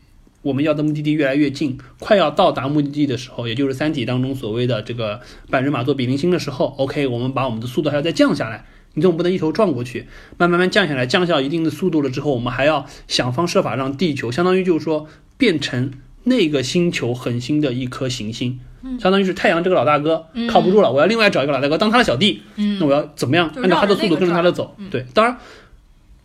[0.47, 8.65] 我们要的目的地越来越近，快要到达目的地的时候，也就是《三体》当中所谓的这个半人马座比邻星的时候，OK，我们把我们的速度还要再降下来。
[8.95, 10.07] 你总不能一头撞过去，
[10.39, 15.91] 慢慢慢降下来，降下一定的速度了之后，我们还要想方设法让地球，相当于就是说变成
[16.23, 18.61] 那个星球恒星的一颗行星，
[19.01, 24.77] 相当于是太阳这个老大哥靠不住了，我要另外找一个老大哥当他的小弟，那我要怎么样按照他的速度跟着他的走？
[24.91, 25.37] 对，当然。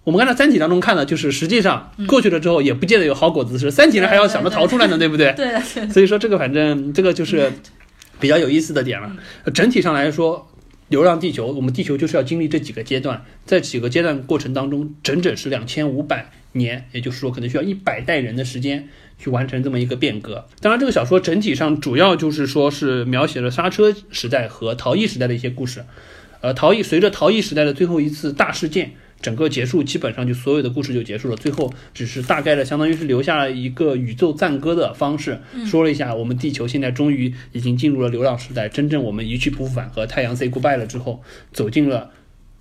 [0.04, 3.70] 我们看到《三体》当中看的，就是实际上过去了之后，也不见得有好果子吃。
[3.70, 5.32] 三体人还要想着逃出来呢，对不对？
[5.34, 5.60] 对。
[5.92, 7.52] 所以说这个反正这个就是
[8.20, 9.16] 比较有意思的点了。
[9.54, 10.50] 整体上来说，
[10.88, 20.48] 流浪地球，我们地球就是要经历这几个阶段，在几个阶段过程当中，整整是两千五百年，也就是说可能需要一百代人的时间去完成这么一个变革。
[20.62, 25.86] 当然，这个小说整体上主要就是说是描写了刹车时代和逃逸时代的一些故事。
[26.42, 28.94] 呃，逃逸随着逃逸时代的最后一次大事件。
[29.22, 31.36] 整个结束，基本上就所有的故事就结束了。
[31.36, 41.22] 最后只是大概的，相当于是留下了一个宇宙赞歌的方式，说了一下我们地球现在终于已经进入了流浪时代，真正我们一去不复返，和太阳 say goodbye 了之后，
[41.54, 42.10] 走进了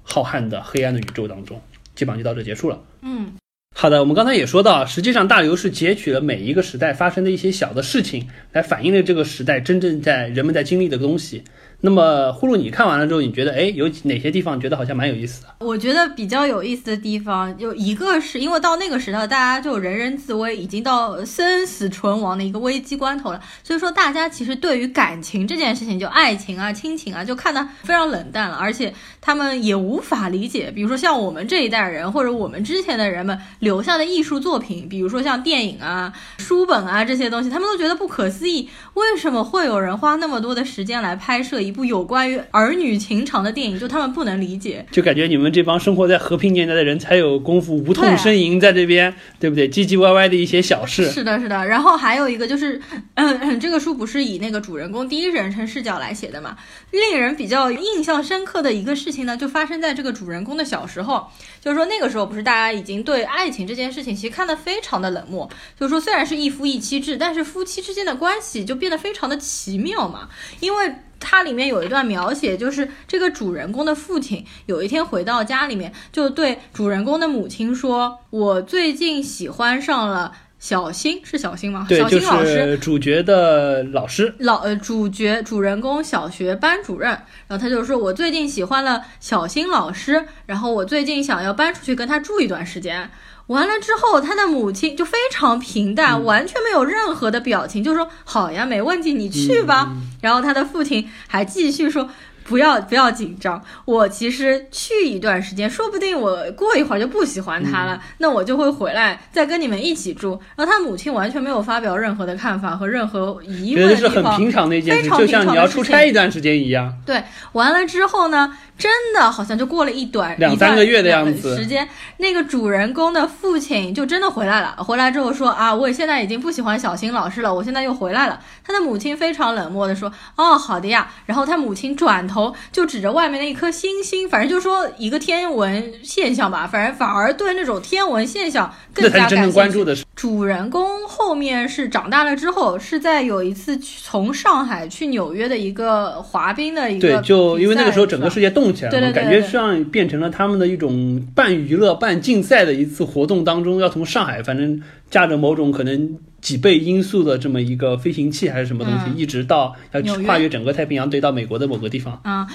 [0.02, 1.60] 浩瀚的黑暗的宇宙当中，
[1.94, 2.82] 基本上就到这结束了。
[3.02, 3.32] 嗯，
[3.74, 11.42] 好的，我们刚才也说到，实际上大刘是截取了每一个时代发生的一些小的事情，来反映了这个时代真正在人们在经历的东西。
[11.82, 15.48] 那么呼噜，你看完了之后，你觉得哎，有哪些地方觉得好像蛮有意思的？
[15.60, 23.40] 我觉得比较有意思的地方有一个是因为到那个时代，大家就人人自危，已经到生死存亡的一个危机关头了。
[23.64, 28.56] 所以说，大家其实对于感情这件事情，就爱情啊、亲情啊，就看得非常冷淡了。
[28.56, 41.70] 而且他们也无法理解，比如说像我们这一代人，或者我们之前的人们留下的艺术作品，比如说像电影啊、书本啊这些东西，他们都觉得不可思议，为什么会有人花那么多的时间来拍摄一？
[41.70, 49.70] 部有关于儿女情长的电影，就他们不能理解，就感觉你们这帮生活在和平年代的人才有功夫无痛呻吟在这边，对不对？
[49.70, 51.08] 唧唧歪歪的一些小事。
[51.08, 51.64] 是的，是的。
[51.64, 52.80] 然后还有一个就是，
[53.14, 56.56] 嗯，这个书不是以那个主人公第一人称视角来写的嘛？
[56.90, 61.26] 令人比较印象深刻的一个事情呢，就发生在这个主人公的小时候。
[61.60, 65.50] 就是说那个时候，不是大家已经对爱情这件事情其实看得非常的冷漠。
[65.78, 70.28] 就是说，虽然是一夫一妻制，但是夫妻之间的关系就变得非常的奇妙嘛，
[70.60, 70.94] 因为。
[71.22, 81.86] 它里面有一段描写，就是这个主人公的父亲有一天回到家里面，就对主人公的母亲说：“我最近喜欢上了小新，是小新吗？
[81.88, 87.08] 小新，老师，主角的老师，老呃，主角主人公小学班主任。
[87.48, 93.10] 然后他就说：我最近喜欢了小新老师，然后我最近想要搬出去跟他住一段时间。”
[93.48, 99.90] 完了之后，他的母亲就非常平淡，完全没有任何的表情，就说：“好呀，没问题，你去吧。”
[100.22, 102.08] 然后他的父亲还继续说。
[102.50, 110.32] 不要不要紧张，我其实去一段时间，说不定我过一会儿就不喜欢他了，那我就会回来再跟你们一起住。
[110.56, 116.92] 然后他母亲完全没有发表任何的看法和任何疑问，觉得是很平常的一件事，就像你要出差一段时间一样。
[117.06, 124.74] 对，完了之后呢，真的好像就过了一短两三个月的样子时间，那个主人公的父亲就真的回来了。
[124.82, 128.40] 回来之后说啊，我现在已经不喜欢小新老师了，我现在又回来了。
[128.64, 131.10] 他的母亲非常冷漠的说，哦，好的呀。
[131.26, 132.54] 然后他母亲转头。
[132.72, 140.04] 就指着外面的一颗星星，反正就说一个天文现象吧，反正反而对那种天文现象更加感兴趣。
[140.20, 156.18] 主人公后面是长大了之后，是在有一次从上海去纽约的一个滑冰的一个对，就因为那个时候整个世界动起来了，感觉像变成了他们的一种半娱乐半竞赛的一次活动当中，要从上海反正驾着某种可能。
[156.40, 162.46] 几倍音速的这么一个飞行器还是什么东西，一直到要跨越整个太平洋，对到美国的某个地方啊。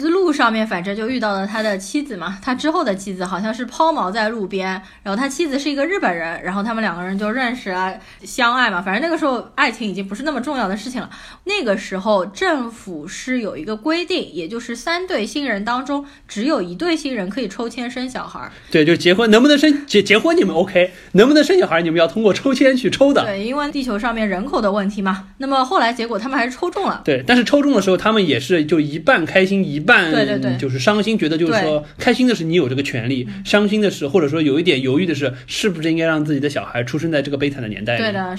[0.00, 4.68] 路上面反正就遇到了他的妻子嘛，他之后的妻子好像是抛锚在路边，
[5.02, 11.08] 然后他妻子是一个日本人，然后他们两个人就认识啊，相爱嘛，反正那个时候爱情已经不是那么重要的事情了。
[11.44, 18.50] 那个时候政府是有一个规定，也就是三对新人当中只有一对新人可以抽签生小孩。
[18.70, 23.24] 对，就结婚能不能生结结婚你们 OK，能不能生小孩你们要通过抽签去抽的。
[23.24, 25.28] 对，因为地球上面人口的问题嘛。
[25.38, 27.00] 那么后来结果他们还是抽中了。
[27.04, 29.61] 对，但是抽中的时候他们也是就一半开心。
[29.62, 37.96] 一半对对对，就是伤心，觉得就是说开心的是你有这个权利，伤心的是或者说有一点犹豫的是，是不是应该让自己的小孩出生在这个悲惨的年代？
[37.96, 38.36] 对的，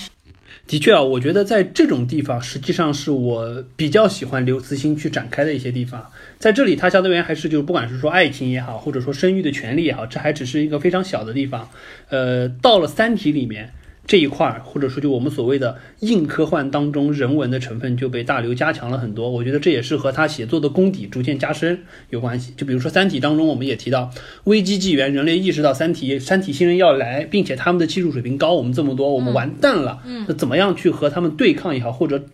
[0.68, 6.06] 的确啊，我觉得在这种地方，实际上是我比较喜欢刘慈欣去展开的一些地方。
[6.40, 11.70] 在这里，他相对而言还是就是不管是说爱情也好，或者说生育的权利也好，这还只是一个非常小的地方。
[12.10, 13.72] 呃，到了《三体》里面。
[14.06, 19.30] 这一块儿，或者说就我们所谓的硬科幻当中人文的成分就被大刘加强了很多。
[19.30, 22.54] 我觉得这也是和他写作的功底逐渐加深有关系。
[22.58, 24.12] 就比如说《三体》当中，我们也提到
[24.44, 30.02] 危机纪元，人类意识到三体三体星人要来，并且他们的技术水平高我们这么多，我们完蛋了。
[30.06, 32.26] 嗯，那怎么样去和他们对抗也好，或者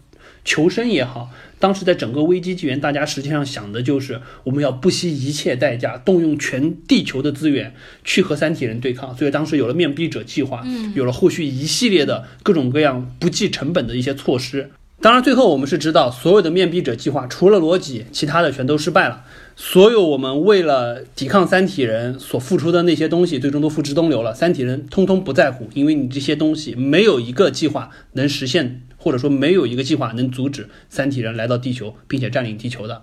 [0.43, 1.29] 求生也好？
[1.59, 7.73] 当时在整个危机纪元，大家实际上想的就是我们要不惜一切代价，动用全地球的资源
[8.03, 9.15] 去和三体人对抗。
[9.17, 14.71] 所以当时有了面壁者计划，嗯，有了后续一系列的各种各样不计成本的一些措施。
[15.01, 19.23] 当然，最后我们是知道，所有的面壁者计划除了逻辑，其他的全都失败了。
[19.55, 24.33] 所有我们为了抵抗三体人所付出的那些东西，最终都付之东流了。
[24.33, 28.81] 三体人通通不在乎，因为你这些东西没有一个计划能实现。
[28.99, 33.01] 或者说没有一个计划能阻止三体人来到地球，并且占领地球的。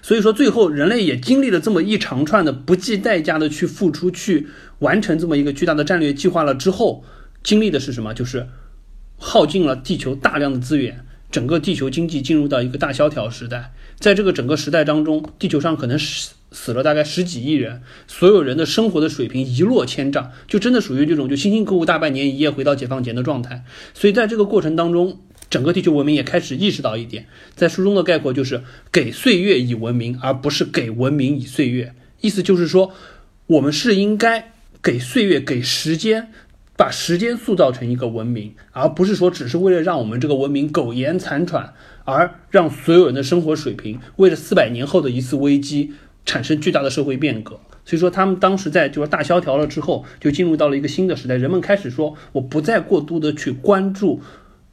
[0.00, 4.46] 所以说，最后人类也经历了这么一长串的不计代价的去付出，去
[4.78, 7.04] 完成这么一个巨大的战略计划了之后，
[7.42, 8.14] 经历的是什么？
[8.14, 8.46] 就是
[9.18, 13.74] 耗尽了地球大量的资源，整个地球经济进入到一个大萧条时代。
[13.98, 16.30] 在这个整个时代当中，地球上可能是。
[16.56, 23.62] 死了大概十几亿人，所有人的生活的水平一落千丈，就真的属于这种就辛辛苦苦大半年，一夜回到解放前的状态。
[23.92, 31.94] 所以在这个过程当中，整个地球文明也开始意识到一点，在书中的概括就是给岁月以文明，而不是给文明以岁月。
[32.22, 32.90] 意思就是说，
[33.48, 36.32] 我们是应该给岁月、给时间，
[36.74, 45.92] 把时间塑造成一个文明，而不是说只是为了让我们这个文明苟延残喘，而让所有人的生活水平为了四百年后的一次危机。
[46.26, 54.20] 产生巨大的社会变革，所以说他们当时在就是大萧条了之后，就进入到了一个新的时代，人们开始说，我不再过度的去关注。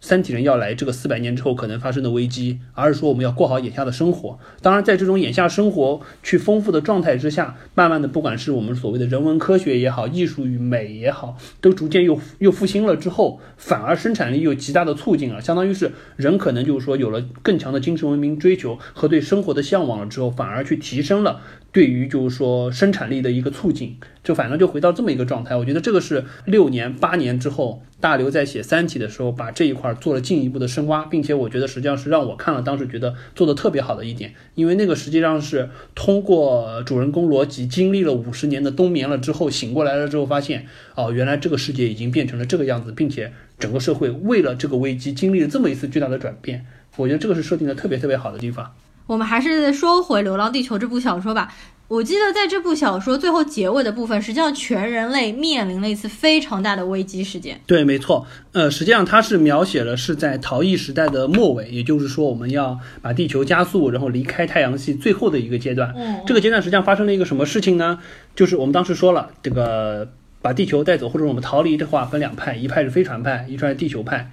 [0.04, 4.38] 三体人要来，这个四百年之后可能发生的危机，而是说我们要过好眼下的生活。
[4.62, 21.40] 当然，在这种眼下生活去丰富的状态之下，慢慢的，不管是我们所谓的人文科学也好，艺术与美也好，都逐渐又又复兴了之后，反而生产力又极大的促进了，相当于是人可能就是说有了更强的精神文明追求和对生活的向往了之后，反而去提升了
[21.72, 25.56] 对于就是说生产力的一个促进，就反正就回到这么一个状态。
[25.56, 27.82] 我觉得这个是六年八年之后。
[28.04, 46.66] 大刘在写《三体》的时候，把这一块做了进一步的深挖，并且我觉得实际上是让我看了当时觉得做的特别好的一点，因为那个实际上是通过主人公罗辑经历了五十年的冬眠了之后醒过来了之后，发现哦，原来这个世界已经变成了这个样子，并且整个社会为了这个危机经历了这么一次巨大的转变，
[46.98, 48.70] 我觉得这个是设定的特别特别好的地方。
[49.06, 51.54] 我们还是说回《流浪地球》这部小说吧。
[51.90, 57.62] 我记得在这部小说最后结尾的部分，实际上全人类面临了一次非常大的危机事件。
[57.68, 58.26] 对，没错。
[58.54, 65.94] 呃，实际上它是描写了是在逃逸时代的末尾，也就是说我们要把地球加速，然后离开太阳系最后的一个阶段。
[65.96, 68.00] 嗯，这个阶段实际上发生了一个什么事情呢？
[68.36, 70.10] 就是我们当时说了，这个
[70.42, 74.32] 把地球带走或者我们逃离的话，分两派，一派是飞船派，一派是地球派。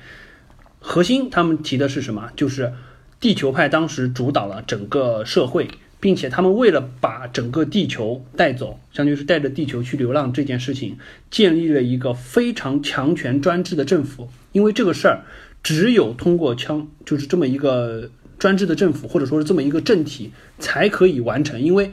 [0.78, 2.30] 核心他们提的是什么？
[2.34, 2.72] 就是
[3.20, 5.68] 地球派当时主导了整个社会。
[6.00, 10.96] 并且他们为了把整个地球带走，相当于是带着地球去流浪这件事情，
[11.30, 14.28] 建立了一个非常强权专制的政府。
[14.52, 15.20] 因为这个事儿，
[15.62, 21.60] 只有通过枪，就是这么一个专制的政府，或者说是这么一个政体，才可以完成。
[21.60, 21.92] 因为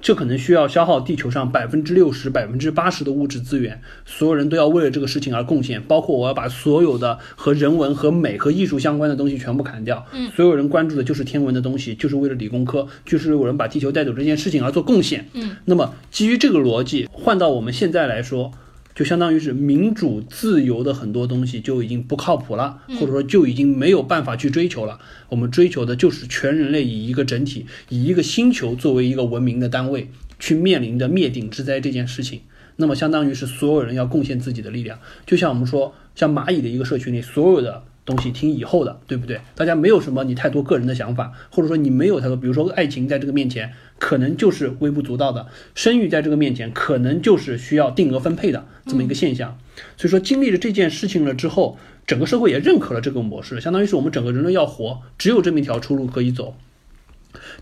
[0.00, 10.06] 这可能需要消耗地球上百分之六十、百分之八十的物质资源，所有人都要为了这个事情而贡献，包括我要把所有的和人文、和美、和艺术相关的东西全部砍掉。
[10.12, 15.28] 嗯，所有人关注的就是天文的东西，就是为了理工科，就是有人把地球带走这件事情而做贡献。
[15.32, 18.52] 嗯，那么基于这个逻辑，换到我们现在来说。
[18.96, 24.98] 就相当于是民主自由的很多东西就已经不靠谱了，或者说就已经没有办法去追求了。
[25.28, 32.40] 我们追求的就是全人类以一个整体，以一个星球作为一个文明的单位，去面临着灭顶之灾这件事情。
[32.76, 39.40] 那么相当于是所有人要贡献自己的力量，就像我们说，像蚂蚁的一个社群里，所有的东西听以后的，对不对？
[39.54, 43.72] 大家没有什么你太多个人的想法，或者说你没有太多，比如说爱情在这个面前。
[43.98, 49.58] 可能就是微不足道的生育，在这个面前，可能就是需要定额分配的这么一个现象。
[49.96, 56.54] 所以说，经历了这件事情了之后，整个社会也认可了这个模式，相当于是我们整个人类要活，只有这么一条出路可以走。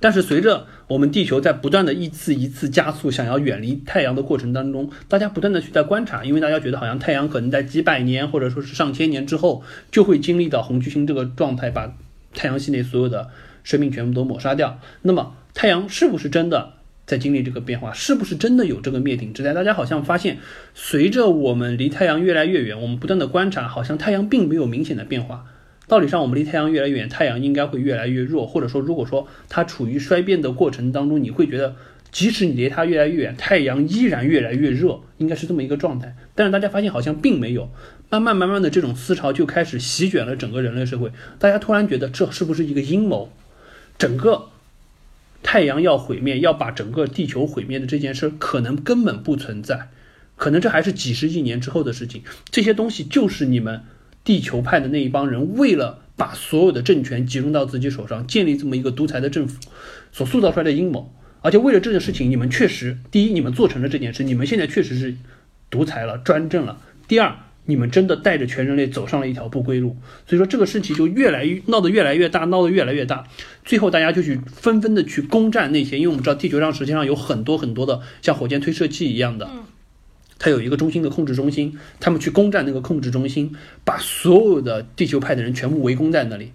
[0.00, 11.94] 但是，随着我们地球在不断的一次一次加速，想要远离太阳的过程当中，大家不断的去在观察，因为大家觉得好像太阳可能在几百年或者说是上千年之后，就会经历到红巨星这个状态，把
[12.34, 13.28] 太阳系内所有的
[13.62, 14.78] 生命全部都抹杀掉。
[15.02, 16.72] 那么，太阳是不是真的
[17.06, 17.92] 在经历这个变化？
[17.92, 19.52] 是不是真的有这个灭顶之灾？
[19.52, 20.38] 大家好像发现，
[20.74, 25.46] 随着我们离太阳越来越远，我们不断的观察，好像太阳并没有明显的变化。
[25.86, 31.76] 道理上，我们离太阳越来越远，太阳应该会越来越弱，或者说，如果说它处于衰变的过程当中，你会觉得，
[32.10, 36.16] 即使你离它越来越远，太阳依然越来越热，应该是这么一个状态。
[36.34, 37.70] 但是大家发现好像并没有。
[38.10, 43.32] 慢慢慢慢的这种思潮就开始席卷了整个人类社会，大家突然觉得这是不是一个阴谋？
[43.98, 44.50] 整个
[45.42, 49.88] 太阳要毁灭，要把整个地球毁灭的这件事可能根本不存在，
[50.36, 52.22] 可能这还是几十亿年之后的事情。
[52.50, 53.82] 这些东西就是你们
[54.24, 59.60] 地球派的那一帮人为了把所有的政权集中到自己手上，建立这么一个独裁的政府
[60.10, 61.14] 所塑造出来的阴谋。
[61.42, 65.14] 而且为了这件事情，你们确实第一，你们做成了这件事，你们现在确实是
[65.68, 66.80] 独裁了、专政了。
[67.06, 69.96] 第二，你们真的带着全人类走上了一条不归路。
[70.26, 73.26] 所以说这个事情就越来越闹得越来越大，闹得越来越大。
[73.62, 79.50] 最后大家就去纷纷的去攻占那些，因为我们知道地球上实际上有很多很多的像火箭推射器一样的，
[80.44, 86.52] 它有一个中心的控制中心，他们去攻占那个控制中心，把所有的地球派的人全部围攻在那里。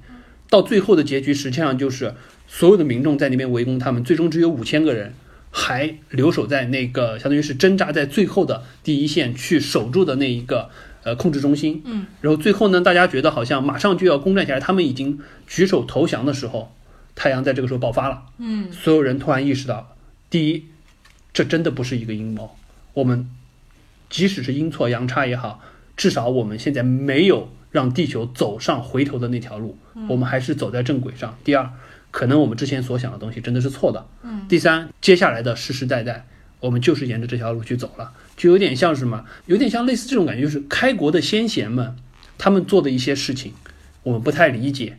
[0.47, 2.13] 到最后的结局实际上就是
[2.47, 5.15] 所有的民众在那边围攻他们，最终只有五千个人。
[5.51, 10.69] 还留守在那个，相当于是挣扎在最后的第一线去守住的那一个
[11.03, 11.81] 呃控制中心。
[11.85, 15.17] 嗯，然后最后呢，大家觉得好像马上就要攻占下来，他们已经
[15.47, 16.71] 举手投降的时候，
[17.15, 18.25] 太阳在这个时候爆发了。
[18.37, 19.95] 嗯，所有人突然意识到，
[20.29, 20.65] 第一，
[21.33, 22.55] 这真的不是一个阴谋。
[22.93, 23.27] 我们
[24.10, 25.62] 即使是阴错阳差也好，
[25.95, 31.38] 至少我们现在没有让地球走上回头的那条路，我们还是走在正轨上。
[31.43, 31.70] 第二。
[32.12, 34.03] 可能我们之前所想的东西真的是错的。
[34.24, 36.26] 嗯，第三，接下来的世世代代，
[36.60, 41.95] 我们就是沿着这条路去走了，就有点像什么，有点像类似这种感觉，就是开国的先贤们，
[42.39, 43.53] 他们做的一些事情，
[44.01, 44.97] 我们不太理解。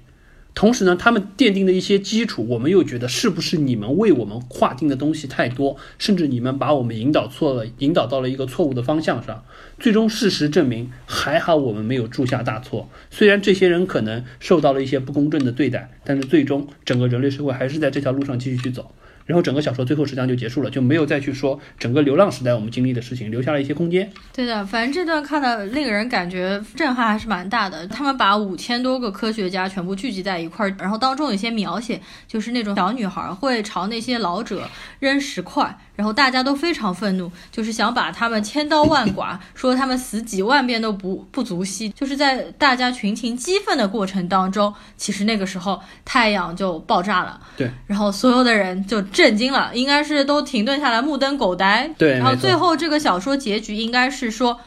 [0.55, 9.45] 同时呢，他们奠定的一些基础，我们又觉得是不是你们为我们划定的东西太多，甚至你们把我们引导错了，引导到了一个错误的方向上。
[9.79, 12.91] 最终事实证明，还好我们没有铸下大错。
[13.11, 18.93] 虽然这些人可能受到了一些不公正的对待，但是最终整个人类社会还是在这条路上继续去走。
[19.31, 24.11] 然后整个小说最后实际上就结束了，就没有再去说整个流浪时代我们经历的事情，留下了一些空间。
[24.35, 27.87] 对的，反正这段看的令人感觉震撼还是蛮大的。
[27.87, 34.69] 他们把五千多个科学家全部聚集在一块儿，然后当中有些描写，就是那种小女孩会朝那些老者
[34.99, 35.79] 扔石块。
[36.01, 41.91] 然后大家都非常愤怒，就是想把他们千刀万剐， 说他们死几万遍都不不足惜。
[41.91, 47.39] 就是在大家群情激愤的过程当中，其实那个时候太阳就爆炸了。
[47.55, 51.87] 对，然后所有的人就震惊了，应该是都停顿下来，目瞪口呆。
[51.99, 54.59] 对，然后最后这个小说结局应该是说，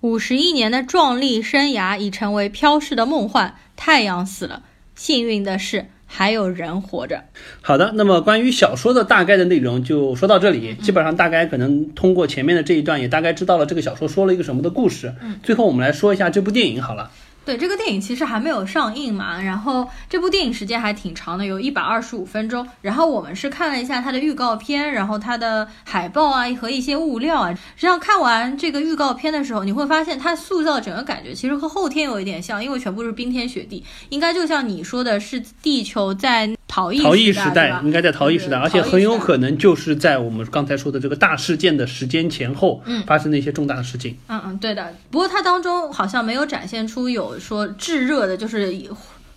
[0.00, 4.62] 五十亿年的壮丽生涯已成为飘逝的梦幻，太阳死了，
[4.96, 5.91] 幸运的是。
[6.14, 7.24] 还有人活着。
[7.62, 10.74] 好的，那么关于小说的大概的内容就说到这里。
[10.74, 15.14] 基本上大概可能通过前面的这一段，也大概知道了这个小说说了一个什么的故事。
[15.22, 17.10] 嗯，最后我们来说一下这部电影好了。
[17.44, 22.66] 对这个电影其实还没有上映嘛，然后这部电影时间还挺长的，有一百二十五分钟。
[22.80, 27.52] 然后我们是看了一下它的预告片，然后它的海报啊和一些物料啊。
[27.52, 36.50] 实际上看完这个预告片的时候，你会发现它塑造整个感觉其实和后天有一点像，因为全部是冰天雪地，应该就像你说的是地球在。
[36.74, 44.16] 逃逸逃逸时代应该在逃逸时代，而且很有可能就是在我们刚才说的这个大事件的时间前后嗯发生的一些重大的事情。
[44.28, 44.90] 嗯嗯，对的。
[45.10, 48.72] 不过它当中好像没有展现出有说炙热的，就是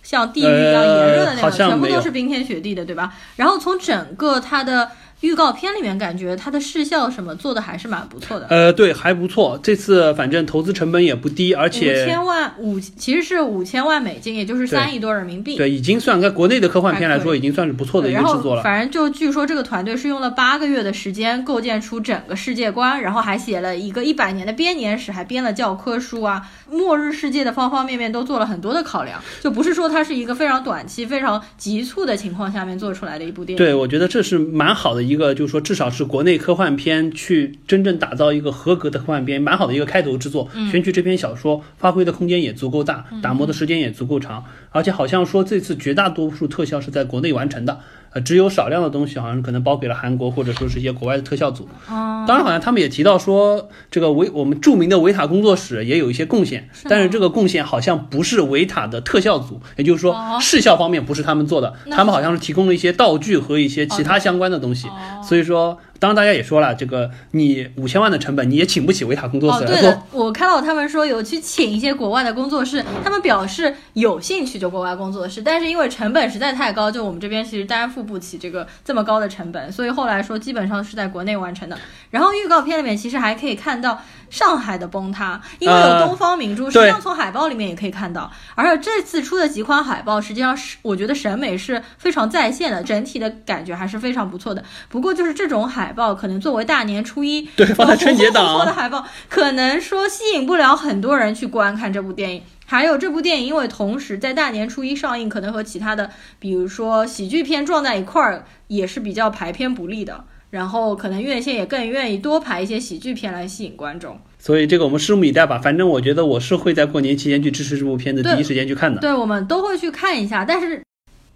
[0.02, 3.14] 像地狱一样炎热的那种，全部都是冰天雪地的，对吧？
[3.36, 4.90] 然后从整个它的。
[5.26, 8.46] 预告片里面感觉它的视效什么做的还是蛮不错的。
[8.48, 9.58] 呃，对，还不错。
[9.60, 15.56] 这次反正投资成本也不低，而且五千万五其实是五千万美金，也就是三亿多人民币。
[15.56, 18.62] 对，已经算在国内的科幻片来说，已经算是不错的一个制作了。
[18.62, 26.48] 反正就据说这个团队是用了八个月的时间构建出整个世界观，然后还写了一个一百年的编年史，还编了教科书啊。
[26.70, 33.56] 末日世界的方方面面都做了很多的考量，就不是说它是一个非常短期、非常急促的情况下面做出来的一部电影。
[33.56, 40.48] 对，我觉得这是蛮好的一个，就是说至少是国内科幻片去真正打造一个合格的科幻片，蛮好的一个开头之作。
[40.70, 47.80] 选取这篇小说发挥的空间也足够大，打磨的时间也足够长，而且好像说这次绝大多数特效是在国内完成的。
[48.20, 51.68] 只有少量的东西，好像可能包给了韩国或者说是一些国外的特效组。
[51.88, 64.88] 当然，好像他们也提到说，这个维我们著名的维塔工作室也有一些贡献，但是这个贡献好像不是维塔的特效组，也就是说视效方面不是他们做的，他们好像是提供了一些道具和一些其他相关的东西，
[65.22, 65.78] 所以说。
[65.98, 69.64] 当然，大家也说了，这个你五千万的成本，你也请不起维塔工作室。
[69.64, 81.78] 哦，对的，我看到他们说有去请一些国外的工作室，他们表示有兴趣就国外工作室，但是因为成本实在太高，就我们这边其实担负不起这个这么高的成本，所以后来说基本上是在国内完成的。
[82.10, 88.30] 然后预告片里面其实还可以看到上海的崩塌，因为有东方明珠，实际上从海报里面也可以看到。
[88.54, 94.62] 而且这次出的几款海报，实际上是我觉得审美是非常在线的，整体的感觉还是非常不错的。
[94.90, 95.86] 不过就是这种海。
[95.86, 102.42] 海报，可能作为大年初一对放在春节档 的海报，可能说吸引不了很多人去观看这部电影。
[102.64, 106.10] 还有这部电影，因为同时在大年初一上映，可能和其他的，
[106.40, 110.24] 比如说喜剧片撞在一块儿，也是比较排片不利的。
[110.50, 114.18] 然后可能院线也更愿意多排一些喜剧片来吸引观众。
[114.38, 115.58] 所以这个我们拭目以待吧。
[115.58, 119.00] 反正我觉得我是会在过年期间去支持这部片子，第一时间去看的。
[119.00, 120.44] 对，我们都会去看一下。
[120.44, 120.80] 但是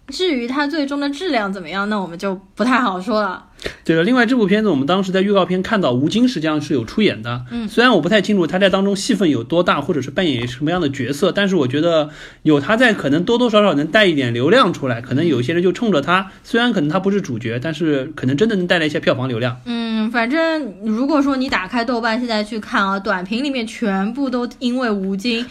[0.07, 3.45] 至于它最终的质量怎么样，那我们就不太好说了。
[3.83, 12.09] 对了，另外这部片子我们当时在预告片看到吴京实际上是有出演的，嗯，虽然我不太清楚他在当中戏份有多大，或者是扮演什么样的角色，但是我觉得
[12.41, 14.99] 有他在，可能多多少少能带一点流量出来。
[14.99, 19.55] 可能有些人就冲着他，虽然可能他不是主角，但是可能真的能带来一些票房流量。
[19.65, 25.45] 嗯，反正如果说你打开豆瓣现在去看啊，短评里面全部都因为吴京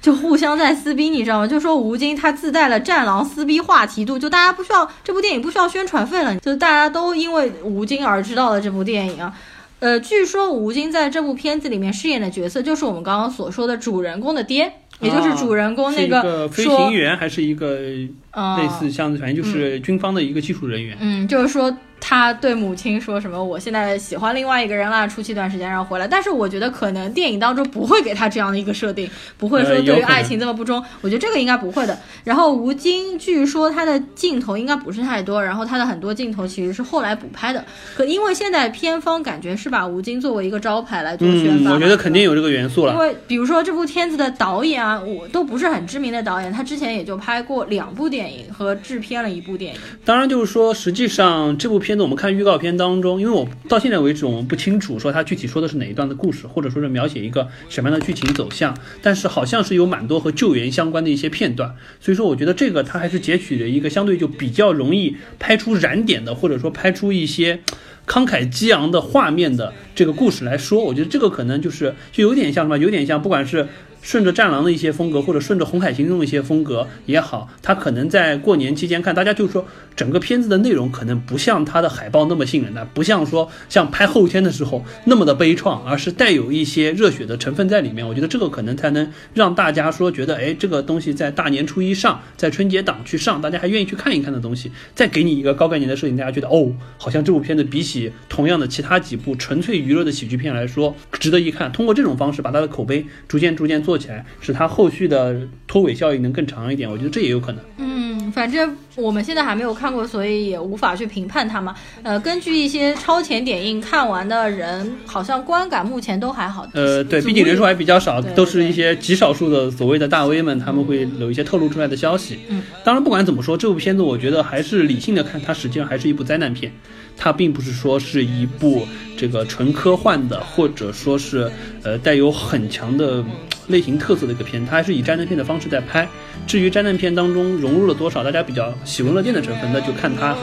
[0.00, 1.48] 就互相在撕逼，你知道吗？
[1.48, 7.31] 就说吴京他自带了战狼撕逼话题度，就大家不需要这部电影不需要宣传费了，就大家都因。
[7.32, 9.34] 因为吴京而知道的这部电影啊，
[9.78, 14.70] 呃，据说吴京在这部片子里面饰演的角色就是我们刚刚所说的主人公的爹，
[15.00, 21.74] 也就是主人公那个飞行员还是一个类似像反正就是军方的一个技术人员，嗯，就是说。
[22.04, 23.42] 他对母亲说什么？
[23.42, 26.08] 我现在喜欢另外一个人啦，出去一段时间然后回来。
[26.08, 30.84] 但是我觉得可能电影当中不会给他这样的一个设定，不会说对于爱情这么不忠。
[31.00, 31.96] 我觉得这个应该不会的。
[32.24, 37.64] 然后吴京据说他的镜头应该不是太多，然后他的很多镜头其实是后来补拍的。
[37.96, 42.92] 可因为现在片方感觉是把吴京作为一个招牌来做宣发，我觉得肯定有这个元素了。
[42.94, 49.80] 因为比如说这部片子的导演啊，我都不是很知名的导演，他之前也就拍过两部电影和制片了一部电影。
[50.04, 52.76] 当然就是说，实际上这部片子我们看预告片。
[52.76, 67.60] 当中，因为我到现在为止，我们不清楚说它具体说的是哪一段的故事，或者说是描写一个什么样的剧情走向，但是好像是有蛮多和救援相关的一些片段，所以说我觉得这个它还是截取了一个相对就比较容易拍出燃点的，或者说拍出一些
[68.06, 73.68] 慷慨激昂的画面的这个故事来说，我觉得这个可能就是就有点像什么，有点像不管是。
[74.02, 88.06] 顺着战狼的一些风格，或者顺着红海行动的一些风格也好，他可能在过年期间看，大家就说整个片子的内容可能不像他的海报那么吸引人的，不像说像拍后天的时候那么的悲怆，而是带有一些热血的成分在里面。
[88.06, 101.70] 我觉得这个可能才能让大家说觉得，哎，这个东西在大年初一上，在春节档去上，大家还愿意去看一看的东西，再给你一个高概念的设定，大家觉得哦，好像这部片子比起同样的其他几部纯粹娱乐的喜剧片来说，值得一看。
[101.70, 103.91] 通过这种方式把它的口碑逐渐逐渐做。
[103.92, 107.62] 做起来使它后续的拖尾效应能更长一点，我觉得这也有可能。
[107.76, 111.74] 嗯，反正我们现在还没有看过，所以也无法去评判它嘛。
[112.02, 116.68] 呃，根据一些超前点映看完的人，好像观感目前都还好。
[116.74, 122.40] 呃，对，毕竟人数还比较少，都是一些极少数的所谓的大 V 们，他们会有一些透露出来的消息。
[122.48, 126.70] 嗯，当然不管怎么说，这部片子我觉得还是理性的看，它实际上还是一部灾难片。
[127.16, 128.86] 它并不是说是一部
[129.16, 131.50] 这个纯科幻的，或者说是
[131.82, 133.22] 呃带有很强的
[133.68, 136.08] 类型特色的一个片，它还是以灾难片的方式在拍。
[136.46, 140.36] 至于灾难片当中融入了多少大家比较喜闻乐见的成分，那就看他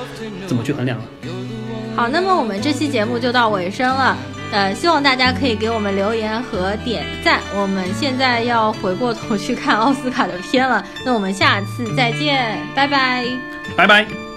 [0.48, 1.04] 怎么去衡量了。
[1.96, 4.18] 好，那么我们这期节目就到尾声了，
[4.52, 7.40] 呃，希望大家可以给我们留言和点赞。
[7.56, 13.26] 我们现在要回过头去看奥斯卡的片了，那我们下次再见，拜拜，
[13.76, 14.29] 拜拜。